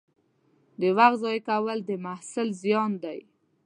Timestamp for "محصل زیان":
2.05-2.91